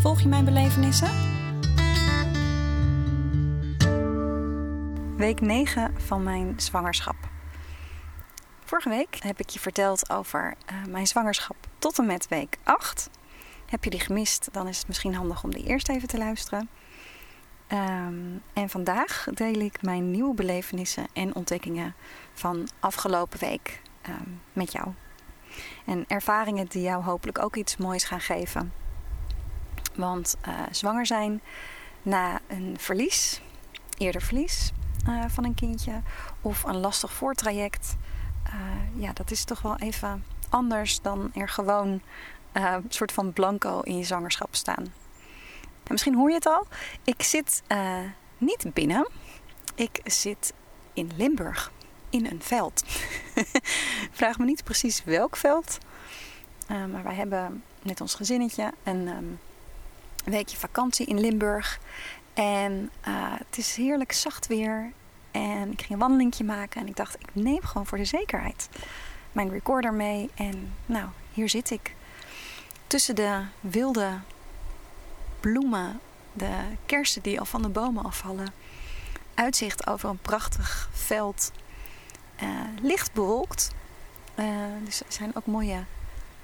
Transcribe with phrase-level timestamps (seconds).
[0.00, 1.08] Volg je mijn belevenissen?
[5.16, 7.16] Week 9 van mijn zwangerschap.
[8.64, 13.10] Vorige week heb ik je verteld over uh, mijn zwangerschap tot en met week 8.
[13.66, 16.68] Heb je die gemist, dan is het misschien handig om die eerst even te luisteren.
[17.72, 21.94] Um, en vandaag deel ik mijn nieuwe belevenissen en ontdekkingen
[22.32, 24.88] van afgelopen week um, met jou.
[25.86, 28.72] En ervaringen die jou hopelijk ook iets moois gaan geven.
[29.94, 31.40] Want uh, zwanger zijn
[32.02, 33.40] na een verlies,
[33.98, 34.72] eerder verlies
[35.08, 36.00] uh, van een kindje,
[36.40, 37.96] of een lastig voortraject,
[38.46, 42.02] uh, ja, dat is toch wel even anders dan er gewoon
[42.52, 44.84] een soort van blanco in je zwangerschap staan.
[45.82, 46.66] En misschien hoor je het al,
[47.04, 47.62] ik zit
[48.38, 49.08] niet binnen,
[49.74, 50.52] ik zit
[50.92, 51.72] in Limburg
[52.10, 52.84] in een veld.
[54.10, 55.78] Vraag me niet precies welk veld.
[56.68, 59.38] Maar wij hebben met ons gezinnetje een um,
[60.24, 61.80] weekje vakantie in Limburg.
[62.34, 64.92] En uh, het is heerlijk zacht weer.
[65.30, 66.80] En ik ging een wandelingje maken.
[66.80, 68.68] En ik dacht, ik neem gewoon voor de zekerheid
[69.32, 70.30] mijn recorder mee.
[70.34, 71.94] En nou, hier zit ik.
[72.86, 74.18] Tussen de wilde
[75.40, 76.00] bloemen,
[76.32, 78.52] de kersen die al van de bomen afvallen.
[79.34, 81.52] Uitzicht over een prachtig veld
[82.42, 82.48] uh,
[82.82, 83.70] licht bewolkt.
[84.34, 84.46] Uh,
[84.84, 85.84] dus er zijn ook mooie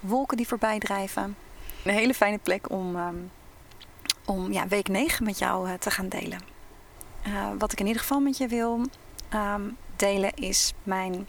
[0.00, 1.36] wolken die voorbij drijven.
[1.84, 3.30] Een hele fijne plek om, um,
[4.26, 6.40] om ja, week 9 met jou uh, te gaan delen.
[7.58, 8.80] wat ik in ieder geval met je wil
[9.34, 11.28] um, delen is mijn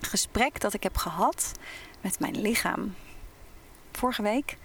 [0.00, 1.52] gesprek dat ik heb gehad
[2.00, 2.94] met mijn lichaam.
[3.92, 4.56] Vorige week.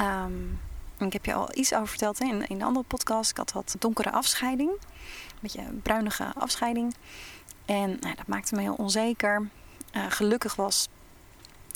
[0.00, 0.60] Um,
[0.98, 3.30] ik heb je al iets over verteld in, in een andere podcast.
[3.30, 4.70] Ik had wat donkere afscheiding.
[4.70, 6.94] Een beetje bruinige afscheiding.
[7.64, 9.48] En nou, dat maakte me heel onzeker.
[9.92, 10.88] Uh, gelukkig was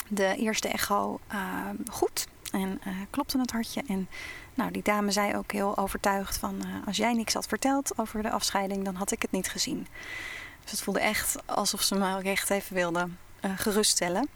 [0.08, 3.82] de eerste echo uh, goed en uh, klopte het hartje.
[3.88, 4.08] En
[4.54, 8.30] nou, die dame zei ook heel overtuigd van als jij niks had verteld over de
[8.30, 9.86] afscheiding, dan had ik het niet gezien.
[10.62, 13.08] Dus het voelde echt alsof ze me ook echt even wilde
[13.56, 14.28] geruststellen.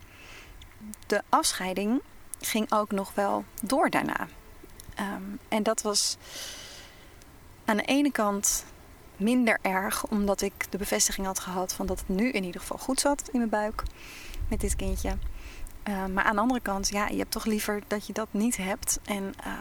[1.06, 2.00] De afscheiding
[2.40, 4.28] ging ook nog wel door daarna.
[5.00, 6.16] Um, en dat was
[7.64, 8.64] aan de ene kant
[9.16, 12.78] minder erg, omdat ik de bevestiging had gehad van dat het nu in ieder geval
[12.78, 13.82] goed zat in mijn buik
[14.48, 15.16] met dit kindje.
[15.88, 18.56] Uh, maar aan de andere kant, ja, je hebt toch liever dat je dat niet
[18.56, 19.52] hebt en uh,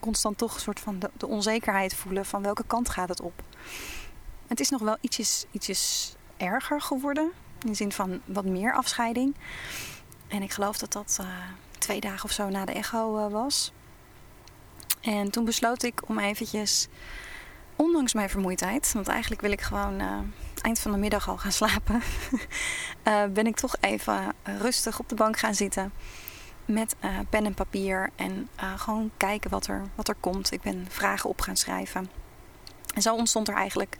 [0.00, 3.42] constant toch een soort van de, onzekerheid voelen van welke kant gaat het op.
[4.46, 7.30] Het is nog wel ietsjes, ietsjes erger geworden,
[7.62, 9.34] in de zin van wat meer afscheiding.
[10.28, 11.26] En ik geloof dat dat uh,
[11.78, 13.72] twee dagen of zo na de echo was.
[15.00, 16.88] En toen besloot ik om eventjes
[17.76, 20.00] ondanks mijn vermoeidheid, want eigenlijk wil ik gewoon
[20.62, 22.02] eind van de middag al gaan slapen,
[23.08, 25.92] uh, ben ik toch even rustig op de bank gaan zitten
[26.64, 30.52] met uh, pen en papier en gewoon kijken wat er, wat er komt.
[30.52, 32.10] Ik ben vragen op gaan schrijven.
[32.94, 33.96] En zo ontstond er eigenlijk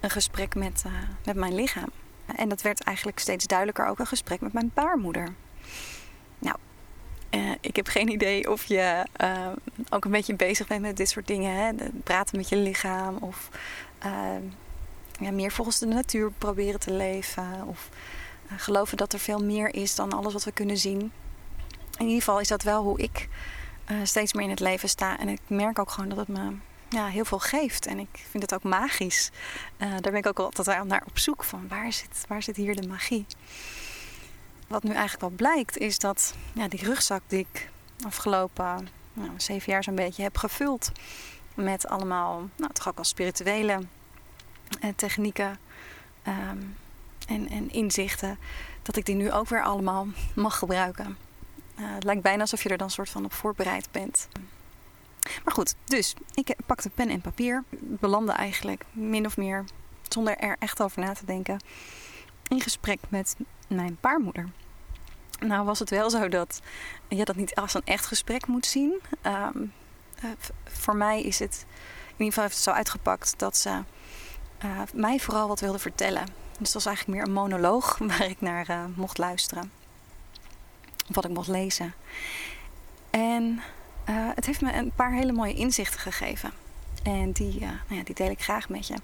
[0.00, 0.84] een gesprek met,
[1.24, 1.88] met mijn lichaam.
[2.36, 5.34] En dat werd eigenlijk steeds duidelijker ook een gesprek met mijn baarmoeder.
[6.38, 6.56] Nou,
[7.60, 9.06] ik heb geen idee of je
[9.88, 11.54] ook een beetje bezig bent met dit soort dingen.
[11.54, 11.72] Hè?
[12.04, 13.50] Praten met je lichaam of
[15.20, 17.64] meer volgens de natuur proberen te leven.
[17.66, 17.88] Of
[18.56, 21.12] geloven dat er veel meer is dan alles wat we kunnen zien.
[21.98, 23.28] In ieder geval is dat wel hoe ik
[24.02, 25.18] steeds meer in het leven sta.
[25.18, 26.52] En ik merk ook gewoon dat het me
[26.88, 27.86] ja, heel veel geeft.
[27.86, 29.30] En ik vind het ook magisch.
[29.76, 32.88] daar ben ik ook altijd naar op zoek van waar zit, waar zit hier de
[32.88, 33.26] magie.
[34.68, 37.70] Wat nu eigenlijk wel blijkt is dat ja, die rugzak die ik
[38.04, 40.92] afgelopen nou, zeven jaar zo'n beetje heb gevuld
[41.54, 43.78] met allemaal, nou, toch ook al spirituele eh,
[44.96, 45.58] technieken
[46.26, 46.76] um,
[47.26, 48.38] en, en inzichten,
[48.82, 51.18] dat ik die nu ook weer allemaal mag gebruiken.
[51.78, 54.28] Uh, het lijkt bijna alsof je er dan soort van op voorbereid bent.
[55.44, 59.64] Maar goed, dus ik pakte pen en papier, belandde eigenlijk min of meer
[60.08, 61.60] zonder er echt over na te denken
[62.48, 63.36] in gesprek met
[63.68, 64.48] mijn baarmoeder.
[65.40, 66.60] Nou was het wel zo dat
[67.08, 69.00] je dat niet als een echt gesprek moet zien.
[69.22, 69.72] Um,
[70.24, 70.30] uh,
[70.64, 71.66] voor mij is het,
[72.16, 73.82] in ieder geval zo uitgepakt dat ze
[74.66, 76.24] uh, mij vooral wat wilde vertellen.
[76.58, 79.70] Dus het was eigenlijk meer een monoloog waar ik naar uh, mocht luisteren.
[81.06, 81.94] Wat ik mocht lezen.
[83.10, 83.60] En
[84.10, 86.50] het heeft me een paar hele mooie inzichten gegeven.
[87.02, 88.94] En die, nou ja, die deel ik graag met je.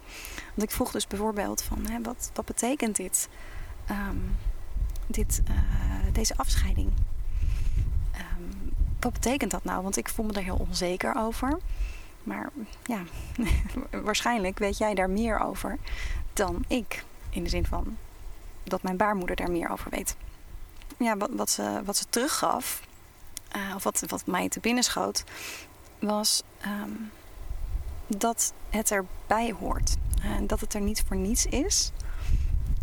[0.55, 3.29] Want ik vroeg dus bijvoorbeeld van, hè, wat, wat betekent dit?
[3.87, 4.17] Ehm,
[5.07, 5.43] dit
[6.13, 6.93] deze afscheiding?
[8.13, 9.83] Ehm, wat betekent dat nou?
[9.83, 11.59] Want ik voel me er heel onzeker over.
[12.23, 12.51] Maar
[12.85, 13.03] ja,
[14.05, 15.79] waarschijnlijk weet jij daar meer over
[16.33, 17.05] dan ik.
[17.31, 17.97] In de zin van
[18.65, 20.17] dat mijn baarmoeder daar meer over weet.
[20.97, 22.83] Ja, wat, wat, ze, wat ze teruggaf,
[23.57, 25.25] uh, of wat, wat mij te binnen schoot,
[25.99, 26.91] was ehm,
[28.07, 29.97] dat het erbij hoort.
[30.23, 31.93] En dat het er niet voor niets is.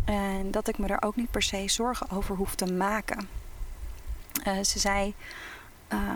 [0.04, 3.28] En dat ik me er ook niet per se zorgen over hoef te maken.
[4.46, 5.14] Uh, ze zei:
[5.92, 6.14] uh,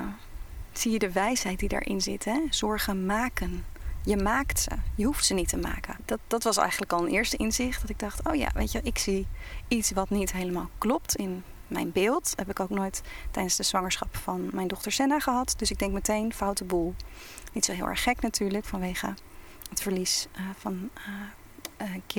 [0.79, 2.25] Zie je de wijsheid die daarin zit?
[2.25, 2.41] Hè?
[2.51, 3.65] Zorgen maken.
[4.05, 4.71] Je maakt ze.
[4.95, 5.97] Je hoeft ze niet te maken.
[6.05, 7.81] Dat, dat was eigenlijk al een eerste inzicht.
[7.81, 9.27] Dat ik dacht: Oh ja, weet je, ik zie
[9.69, 12.33] iets wat niet helemaal klopt in mijn beeld.
[12.37, 15.55] heb ik ook nooit tijdens de zwangerschap van mijn dochter Senna gehad.
[15.57, 16.95] Dus ik denk meteen: foute boel.
[17.53, 19.15] Niet zo heel erg gek natuurlijk vanwege
[19.71, 20.91] het verlies uh, van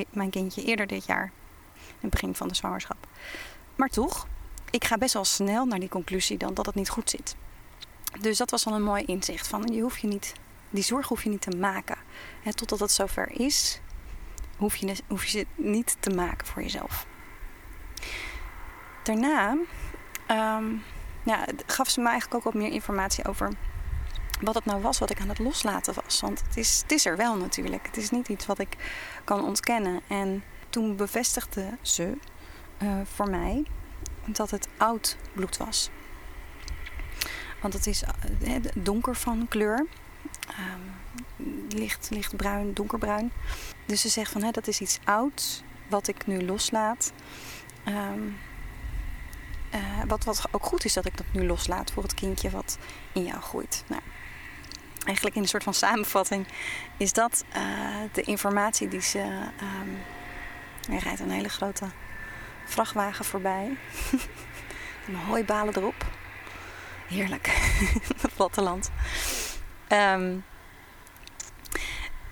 [0.10, 1.32] mijn kindje eerder dit jaar.
[1.76, 3.08] In het begin van de zwangerschap.
[3.76, 4.28] Maar toch,
[4.70, 7.36] ik ga best wel snel naar die conclusie dan dat het niet goed zit.
[8.20, 10.34] Dus dat was al een mooi inzicht van je hoeft je niet,
[10.70, 11.98] die zorg hoef je niet te maken.
[12.56, 13.82] Totdat het zover is,
[14.58, 17.06] hoef je, hoef je het niet te maken voor jezelf.
[19.04, 19.58] Daarna
[20.32, 20.84] um,
[21.24, 23.52] ja, gaf ze me eigenlijk ook wat meer informatie over
[24.42, 26.22] wat het nou was wat ik aan het loslaten was.
[26.22, 27.86] Want het is, het is er wel natuurlijk.
[27.86, 28.78] Het is niet iets wat ik
[29.24, 30.02] kan ontkennen.
[30.08, 32.18] En toen bevestigde ze
[32.84, 33.66] uh, voor mij
[34.26, 35.90] dat het oud bloed was.
[37.66, 38.04] Want het is
[38.44, 39.86] uh, donker van kleur.
[40.50, 40.92] Um,
[41.70, 43.32] licht, lichtbruin, donkerbruin.
[43.86, 47.14] Dus ze zegt van dat is iets ouds wat ik nu loslaat.
[47.88, 48.38] Um,
[49.74, 52.78] uh, wat, wat ook goed is dat ik dat nu loslaat voor het kindje wat
[53.14, 53.84] in jou groeit.
[53.88, 54.02] Nou,
[55.06, 56.48] eigenlijk in een soort van samenvatting
[56.98, 57.64] is dat uh,
[58.12, 59.20] de informatie die ze.
[59.20, 59.98] Um,
[60.90, 61.86] hij rijdt een hele grote
[62.66, 63.78] vrachtwagen voorbij.
[65.06, 66.15] Met hooibalen erop.
[67.08, 67.48] Heerlijk.
[68.22, 68.92] het platteland.
[69.90, 70.44] Um,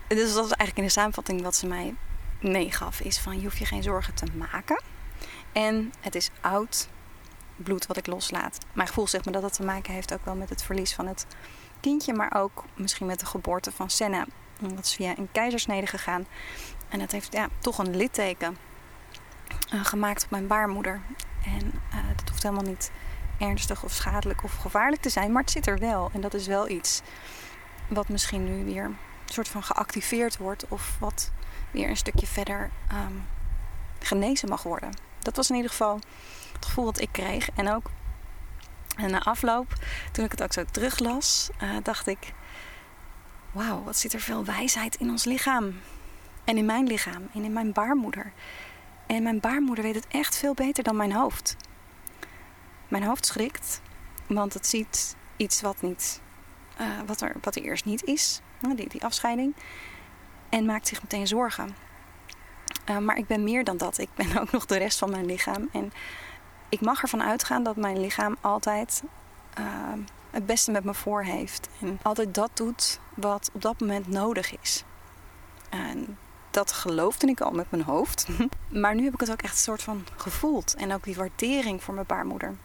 [0.08, 1.96] dus dat is eigenlijk in de samenvatting wat ze mij
[2.42, 3.00] meegaf.
[3.00, 4.82] Is van je hoeft je geen zorgen te maken.
[5.52, 6.88] En het is oud
[7.56, 8.58] bloed wat ik loslaat.
[8.74, 11.08] Mijn gevoel zegt me dat dat te maken heeft ook wel met het verlies van
[11.08, 11.28] het
[11.80, 12.14] kindje.
[12.14, 14.26] Maar ook misschien met de geboorte van Senna.
[14.60, 16.26] Dat is via een keizersnede gegaan.
[16.90, 18.58] En dat heeft ja, toch een litteken
[19.74, 21.02] uh, gemaakt op mijn baarmoeder.
[21.46, 22.92] En uh, dat hoeft helemaal niet
[23.38, 26.10] ernstig of schadelijk of gevaarlijk te zijn, maar het zit er wel.
[26.14, 27.02] En dat is wel iets
[27.88, 31.32] wat misschien nu weer een soort van geactiveerd wordt of wat
[31.72, 33.26] weer een stukje verder um,
[34.00, 34.90] genezen mag worden.
[35.20, 36.00] Dat was in ieder geval
[36.54, 37.50] het gevoel dat ik kreeg.
[37.56, 37.90] En ook
[38.98, 39.74] na afloop,
[40.12, 42.34] toen ik het ook zo teruglas, uh, dacht ik:
[43.52, 45.74] Wauw, wat zit er veel wijsheid in ons lichaam.
[46.44, 48.32] En in mijn lichaam en in mijn baarmoeder.
[49.08, 51.56] En mijn baarmoeder weet het echt veel beter dan mijn hoofd.
[52.94, 53.82] Mijn hoofd schrikt,
[54.28, 56.22] want het ziet iets wat, niet,
[56.82, 58.42] uh, wat, er, wat er eerst niet is,
[58.76, 59.56] die, die afscheiding,
[60.50, 61.76] en maakt zich meteen zorgen.
[62.90, 63.98] Uh, maar ik ben meer dan dat.
[63.98, 65.70] Ik ben ook nog de rest van mijn lichaam.
[65.72, 65.92] En
[66.70, 69.04] ik mag ervan uitgaan dat mijn lichaam altijd
[69.60, 69.66] uh,
[70.32, 71.70] het beste met me voor heeft.
[71.82, 74.84] En altijd dat doet wat op dat moment nodig is.
[75.70, 76.18] En
[76.52, 78.28] dat geloofde ik al met mijn hoofd.
[78.82, 80.76] Maar nu heb ik het ook echt een soort van gevoeld.
[80.76, 82.56] En ook die waardering voor mijn baarmoeder.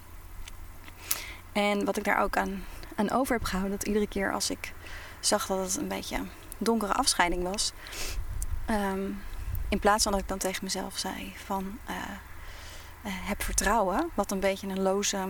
[1.52, 2.64] En wat ik daar ook aan,
[2.95, 4.73] aan over heb gehouden, dat iedere keer als ik
[5.21, 6.19] zag dat het een beetje
[6.59, 7.73] donkere afscheiding was,
[8.67, 9.11] ehm,
[9.69, 11.97] in plaats van dat ik dan tegen mezelf zei van uh,
[13.02, 15.28] heb vertrouwen, wat een beetje een loze,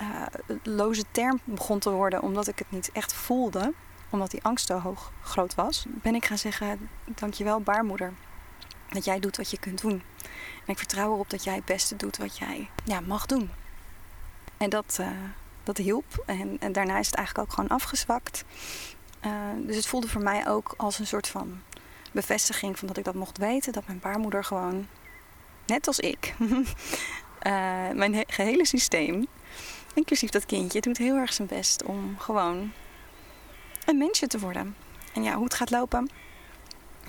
[0.00, 0.22] uh,
[0.62, 3.72] loze term begon te worden, omdat ik het niet echt voelde,
[4.10, 8.12] omdat die angst zo hoog groot was, ben ik gaan zeggen: Dankjewel, baarmoeder.
[8.88, 10.02] Dat jij doet wat je kunt doen.
[10.64, 13.50] En ik vertrouw erop dat jij het beste doet wat jij ja, mag doen.
[14.58, 15.08] En dat, uh,
[15.62, 16.22] dat hielp.
[16.26, 18.44] En, en, daarna is het eigenlijk ook gewoon afgezwakt.
[19.26, 19.32] Uh,
[19.66, 21.60] dus het voelde voor mij ook als een soort van
[22.12, 23.72] bevestiging van dat ik dat mocht weten.
[23.72, 24.86] Dat mijn baarmoeder gewoon,
[25.66, 26.60] net als ik, uh,
[28.00, 29.26] mijn he gehele systeem,
[29.94, 32.72] inclusief dat kindje, doet heel erg zijn best om gewoon
[33.84, 34.76] een mensje te worden.
[35.14, 36.10] En ja, hoe het gaat lopen,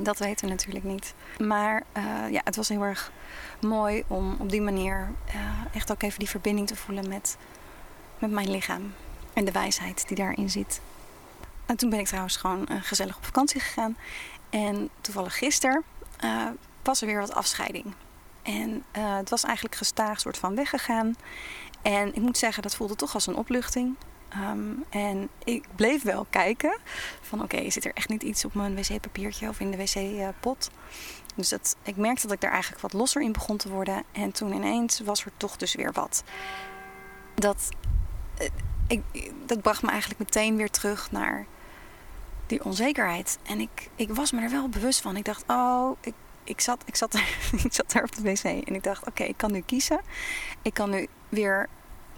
[0.04, 1.14] dat weten we natuurlijk niet.
[1.38, 3.12] Maar uh, ja, het was heel erg
[3.62, 7.38] mooi om op die manier uh, echt ook even die verbinding te voelen met,
[8.20, 8.94] met mijn lichaam.
[9.34, 10.82] En de wijsheid die daarin zit.
[11.66, 13.98] En toen ben ik trouwens gewoon uh, gezellig op vakantie gegaan.
[14.50, 15.84] En toevallig gisteren
[16.84, 17.94] was er weer wat afscheiding.
[18.42, 21.16] En het was eigenlijk gestaag soort van weggegaan.
[21.82, 23.96] En ik moet zeggen, dat voelde toch als een opluchting.
[24.30, 26.78] Ehm, en ik bleef wel kijken
[27.22, 30.70] van oké, zit er echt niet iets op mijn wc-papiertje of in de wc-pot?
[31.36, 34.04] Dus dat, ik merkte dat ik daar eigenlijk wat losser in begon te worden.
[34.12, 36.24] En toen ineens was er toch dus weer wat.
[37.36, 37.70] Dat,
[38.38, 38.48] eh,
[38.88, 41.46] ik, dat bracht me eigenlijk meteen weer terug naar
[42.48, 43.40] die onzekerheid.
[43.44, 45.16] En ik, ik was me er wel bewust van.
[45.16, 47.16] Ik dacht, oh, ik, ik, zat, ik, zat,
[47.66, 48.44] ik zat daar op de wc.
[48.44, 50.02] En ik dacht, oké, ik kan nu kiezen.
[50.62, 51.70] Ik kan nu weer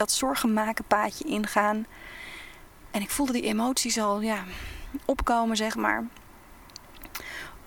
[0.01, 1.85] dat zorgen maken paadje ingaan.
[2.91, 4.43] En ik voelde die emoties al ja,
[5.05, 6.07] opkomen, zeg maar.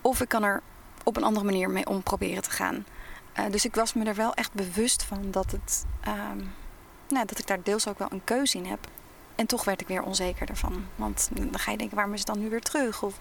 [0.01, 0.61] Of ik kan er
[1.03, 2.85] op een andere manier mee om proberen te gaan.
[3.39, 6.53] Uh, dus ik was me er wel echt bewust van dat, het, um,
[7.07, 8.87] nou, dat ik daar deels ook wel een keuze in heb.
[9.35, 10.85] En toch werd ik weer onzeker ervan.
[10.95, 13.03] Want dan ga je denken, waarom is het dan nu weer terug?
[13.03, 13.19] Of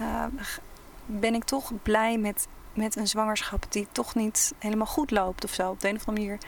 [0.00, 0.24] uh,
[1.06, 5.54] ben ik toch blij met, met een zwangerschap die toch niet helemaal goed loopt of
[5.54, 5.70] zo?
[5.70, 6.40] Op de een of andere manier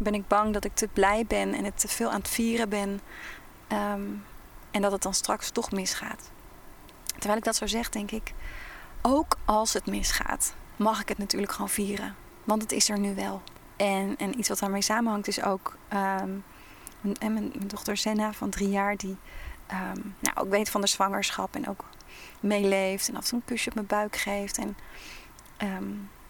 [0.00, 2.68] ben ik bang dat ik te blij ben en het te veel aan het vieren
[2.68, 3.00] ben.
[3.72, 4.24] Um,
[4.70, 6.30] en dat het dan straks toch misgaat.
[7.04, 8.32] Terwijl ik dat zo zeg, denk ik,
[9.02, 12.14] ook als het misgaat, mag ik het natuurlijk gewoon vieren.
[12.44, 13.42] Want het is er nu wel.
[13.76, 16.44] En, en iets wat daarmee samenhangt is ook um,
[17.18, 19.16] en mijn, dochter Senna van drie jaar, die
[19.72, 21.84] um, nou, ook weet van de zwangerschap en ook
[22.40, 24.58] meeleeft en af en toe een kusje op mijn buik geeft.
[24.58, 24.76] En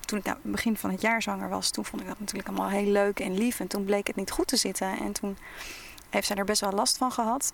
[0.08, 2.68] toen ik nou, begin van het jaar zwanger was, toen vond ik dat natuurlijk allemaal
[2.68, 3.60] heel leuk en lief.
[3.60, 4.98] En toen bleek het niet goed te zitten.
[4.98, 5.38] En toen
[6.10, 7.52] heeft zij er best wel last van gehad.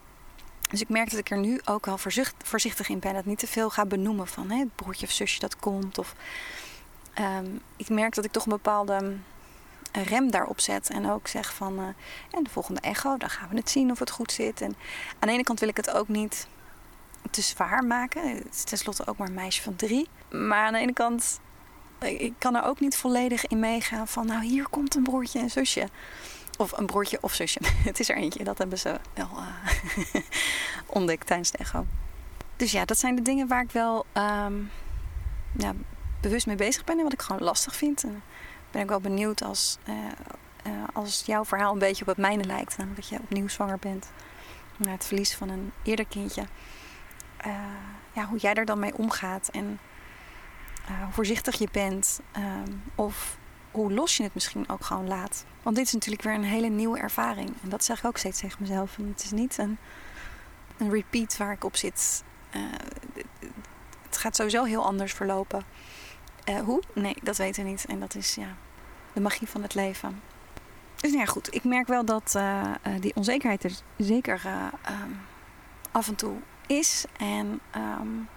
[0.69, 1.99] Dus ik merk dat ik er nu ook wel
[2.45, 3.15] voorzichtig in ben.
[3.15, 5.99] Dat niet te veel ga benoemen van hè, het broertje of zusje dat komt.
[5.99, 6.15] Of,
[7.19, 9.17] um, ik merk dat ik toch een bepaalde
[9.93, 10.91] rem daarop zet.
[10.91, 11.87] En ook zeg van uh,
[12.31, 14.61] en de volgende echo, dan gaan we het zien of het goed zit.
[14.61, 14.77] En
[15.19, 16.47] aan de ene kant wil ik het ook niet
[17.31, 18.37] te zwaar maken.
[18.37, 20.09] Het is tenslotte ook maar een meisje van drie.
[20.31, 21.41] Maar aan de ene kant,
[22.05, 25.51] ik kan er ook niet volledig in meegaan van nou hier komt een broertje en
[25.51, 25.89] zusje.
[26.59, 27.61] Of een broertje of zusje.
[27.89, 28.45] Het is er eentje.
[28.45, 30.15] Dat hebben ze wel uh,
[30.87, 31.87] ontdekt tijdens de echo.
[32.57, 34.07] Dus ja, dat zijn de dingen waar ik wel
[35.59, 35.73] ja,
[36.21, 36.97] bewust mee bezig ben.
[36.97, 38.03] En wat ik gewoon lastig vind.
[38.03, 38.23] En
[38.71, 39.95] ben ik wel benieuwd als, uh,
[40.67, 42.77] uh, als jouw verhaal een beetje op het mijne lijkt.
[42.77, 44.11] Namelijk dat je opnieuw zwanger bent.
[44.77, 46.45] Na het verlies van een eerder kindje.
[48.13, 49.49] ja, hoe jij er dan mee omgaat.
[49.49, 49.79] En
[50.87, 52.21] hoe voorzichtig je bent.
[52.37, 53.37] Um, of
[53.71, 55.45] hoe los je het misschien ook gewoon laat.
[55.63, 57.53] Want dit is natuurlijk weer een hele nieuwe ervaring.
[57.63, 58.99] En dat zeg ik ook steeds tegen mezelf.
[58.99, 59.79] En het is niet een,
[60.77, 62.25] een repeat waar ik op zit.
[62.57, 62.63] Uh,
[64.03, 65.65] het gaat sowieso heel anders verlopen.
[66.49, 66.83] Uh, hoe?
[66.95, 67.85] Nee, dat weten we niet.
[67.85, 68.57] En dat is ja,
[69.13, 70.23] de magie van het leven.
[70.97, 71.55] Dus nou ja, goed.
[71.55, 72.39] Ik merk wel dat
[73.01, 74.41] die onzekerheid er zeker
[74.91, 75.21] um,
[75.91, 76.37] af en toe
[76.67, 77.05] is.
[77.17, 78.29] En um,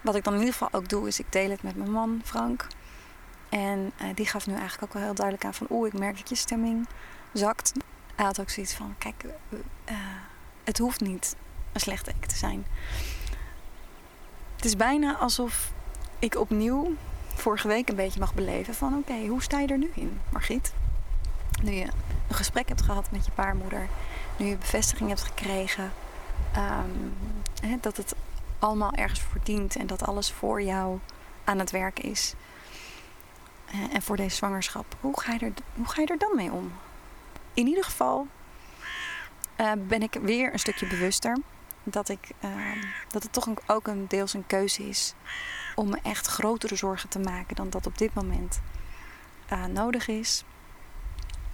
[0.00, 2.20] wat ik dan in ieder geval ook doe, is ik deel het met mijn man
[2.24, 2.66] Frank.
[3.48, 5.66] En uh, die gaf nu eigenlijk ook wel heel duidelijk aan van...
[5.70, 6.88] oeh, ik merk dat je stemming
[7.32, 7.72] zakt.
[8.14, 9.96] Hij had ook zoiets van, kijk, uh,
[10.64, 11.36] het hoeft niet
[11.72, 12.66] een slechte act te zijn.
[14.56, 15.72] Het is bijna alsof
[16.18, 16.94] ik opnieuw
[17.34, 18.94] vorige week een beetje mag beleven van...
[18.94, 20.72] oké, hoe sta je er nu in, Margriet?
[21.62, 21.86] Nu je
[22.28, 23.88] een gesprek hebt gehad met je baarmoeder...
[24.36, 25.92] nu je bevestiging hebt gekregen...
[26.56, 27.12] Um,
[27.60, 28.14] hè, dat het
[28.58, 29.40] allemaal ergens voor
[29.78, 30.98] en dat alles voor jou
[31.44, 32.34] aan het werk is...
[33.70, 34.96] Eh, en voor deze zwangerschap.
[35.00, 36.72] Hoe ga, je er, hoe ga je er dan mee om?
[37.54, 38.26] In ieder geval
[39.60, 41.36] uh, ben ik weer een stukje bewuster.
[41.82, 42.50] Dat, ik, uh,
[43.08, 45.14] dat het toch ook een deels een keuze is
[45.74, 48.60] om me echt grotere zorgen te maken dan dat op dit moment
[49.72, 50.44] nodig is.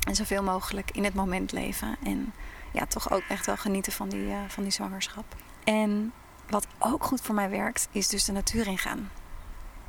[0.06, 1.96] En zoveel mogelijk in het moment leven.
[2.04, 2.32] En
[2.72, 5.24] ja, toch ook echt wel genieten van die, van die zwangerschap.
[5.64, 6.12] En
[6.48, 9.10] wat ook goed voor mij werkt, is dus de natuur ingaan.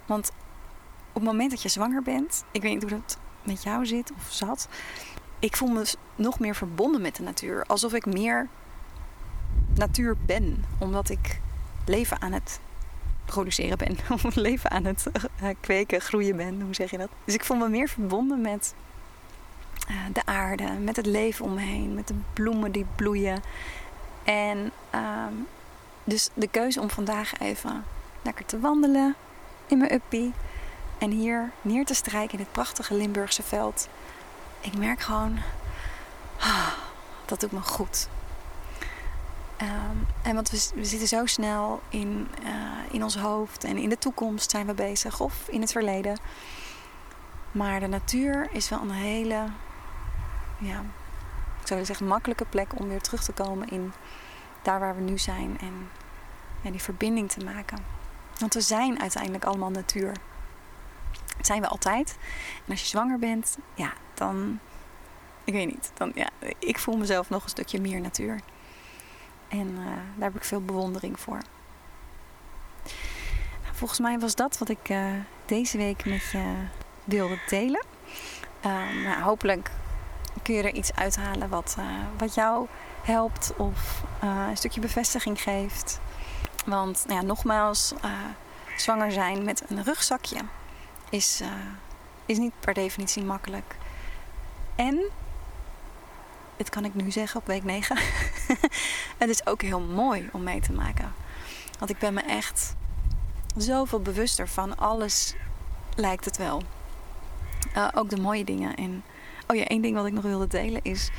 [0.06, 0.32] Want
[1.08, 4.12] op het moment dat je zwanger bent, ik weet niet hoe dat met jou zit
[4.12, 4.68] of zat.
[5.40, 5.86] Ik voel me
[6.16, 7.64] nog meer verbonden met de natuur.
[7.66, 8.48] Alsof ik meer
[9.76, 10.66] natuur ben.
[10.78, 11.42] Omdat ik
[11.86, 12.60] leven aan het
[13.26, 13.98] produceren ben.
[14.34, 15.06] Leven aan het
[15.44, 16.62] uh, kweken, groeien ben.
[16.62, 17.10] Hoe zeg je dat?
[17.26, 18.74] Dus ik voel me meer verbonden met
[19.90, 20.72] uh, de aarde.
[20.72, 21.94] Met het leven om me heen.
[21.94, 23.42] Met de bloemen die bloeien.
[24.24, 24.58] En
[24.96, 25.48] um,
[26.06, 27.86] dus de keuze om vandaag even
[28.22, 29.16] lekker te wandelen
[29.68, 30.34] in mijn uppie
[30.98, 33.88] en hier neer te strijken in dit prachtige Limburgse veld.
[34.62, 35.38] Ik merk gewoon,
[36.40, 36.68] ah,
[37.26, 38.08] dat doet me goed.
[39.62, 42.52] Um, en want we, zitten zo snel in, uh,
[42.92, 46.18] in ons hoofd en in de toekomst zijn we bezig of in het verleden.
[47.52, 49.48] Maar de natuur is wel een hele,
[50.58, 50.84] ja,
[51.62, 53.94] ik zou zeggen, makkelijke plek om weer terug te komen in
[54.66, 55.90] daar waar we nu zijn en
[56.72, 57.78] die verbinding te maken.
[58.40, 60.14] Want we zijn uiteindelijk allemaal natuur.
[61.38, 62.18] Dat zijn we altijd.
[62.66, 64.60] En als je zwanger bent, ja, dan.
[65.44, 65.92] Ik weet niet.
[65.94, 66.30] Dan, ja,
[66.60, 68.40] ik voel mezelf nog een stukje meer natuur.
[69.48, 69.76] En
[70.16, 71.40] daar heb ik veel bewondering voor.
[73.64, 74.94] Nou, volgens mij was dat wat ik
[75.46, 76.54] deze week met je
[77.04, 77.86] wilde delen.
[78.62, 79.72] Ehm, nou, hopelijk
[80.44, 81.78] kun je er iets uithalen wat,
[82.18, 82.68] wat jou
[83.06, 86.00] helpt of een stukje bevestiging geeft.
[86.66, 87.94] Want nou ja, nogmaals,
[88.78, 90.40] zwanger zijn met een rugzakje
[91.10, 91.48] is, uh,
[92.26, 93.76] is niet per definitie makkelijk.
[94.76, 95.00] En,
[96.58, 97.98] dit kan ik nu zeggen op week 9,
[99.18, 101.14] het is ook heel mooi om mee te maken.
[101.80, 102.76] Want ik ben me echt
[103.58, 105.36] zoveel bewuster van alles
[105.96, 106.62] lijkt het wel.
[107.94, 108.76] Ook de mooie dingen.
[108.76, 109.04] En
[109.48, 111.12] oh ja, één ding wat ik nog wilde delen is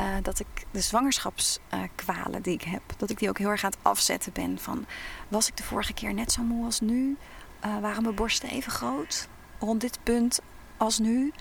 [0.00, 3.70] uh, dat ik de zwangerschapskwalen die ik heb, dat ik die ook heel erg aan
[3.70, 4.58] het afzetten ben.
[4.58, 4.86] Van
[5.28, 7.16] was ik de vorige keer net zo moe als nu?
[7.64, 9.28] Uh, waren mijn borsten even groot
[9.58, 10.40] rond dit punt
[10.76, 11.32] als nu?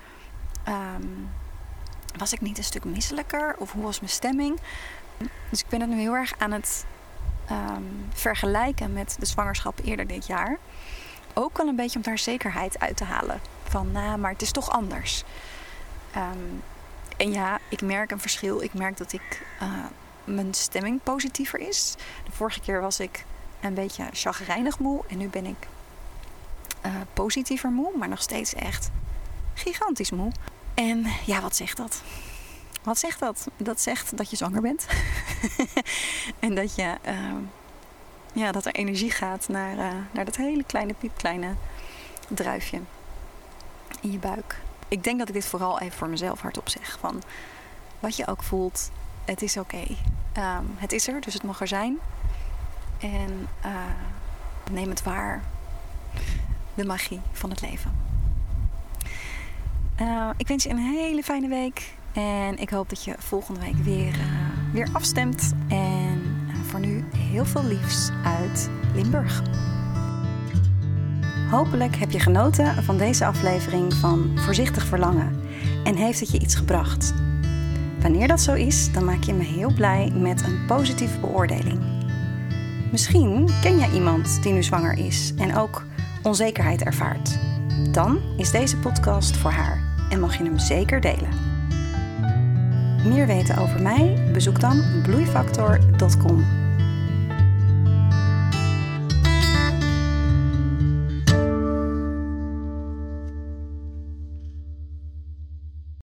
[0.68, 1.30] Um,
[2.18, 3.56] was ik niet een stuk misselijker?
[3.58, 4.60] Of hoe was mijn stemming?
[5.50, 6.86] Dus ik ben het nu heel erg aan het
[7.52, 10.58] um, vergelijken met de zwangerschap eerder dit jaar.
[11.34, 13.42] Ook wel een beetje om daar zekerheid uit te halen.
[13.64, 15.24] Van, nou, maar het is toch anders.
[16.16, 16.64] Um,
[17.17, 18.62] en ja, ik merk een verschil.
[18.62, 19.86] Ik merk dat ik uh,
[20.24, 21.95] mijn stemming positiever is.
[22.25, 23.25] De vorige keer was ik
[23.62, 25.03] een beetje chagrijnig moe.
[25.07, 25.67] En nu ben ik
[26.86, 27.97] uh, positiever moe.
[27.97, 28.89] Maar nog steeds echt
[29.53, 30.31] gigantisch moe.
[30.74, 32.01] En ja, wat zegt dat?
[32.83, 33.47] Wat zegt dat?
[33.57, 34.86] Dat zegt dat je zwanger bent.
[36.39, 37.33] en dat, je, uh,
[38.33, 41.55] ja, dat er energie gaat naar, uh, naar dat hele kleine, piepkleine
[42.27, 42.81] druifje
[44.01, 46.98] in je buik ik denk dat ik dit vooral even voor mezelf hardop zeg.
[47.00, 47.24] Van
[48.00, 48.91] wat je ook voelt,
[49.25, 49.84] het is oké.
[50.38, 51.98] Um, het is er, dus het mag er zijn.
[53.00, 53.72] En uh,
[54.72, 55.44] neem het waar.
[56.74, 57.96] De magie van het leven.
[60.01, 61.94] Uh, ik wens je een hele fijne week.
[62.13, 65.53] En ik hoop dat je volgende week weer, uh, weer afstemt.
[65.67, 69.41] En voor nu heel veel liefs uit Limburg.
[71.49, 75.41] Hopelijk heb je genoten van deze aflevering van Voorzichtig Verlangen
[75.83, 77.13] en heeft het je iets gebracht.
[78.01, 81.79] Wanneer dat zo is, dan maak je me heel blij met een positieve beoordeling.
[82.91, 85.86] Misschien ken jij iemand die nu zwanger is en ook
[86.23, 87.39] onzekerheid ervaart.
[87.91, 91.29] Dan is deze podcast voor haar en mag je hem zeker delen.
[93.05, 94.29] Meer weten over mij?
[94.33, 96.66] Bezoek dan bloeifactor.com.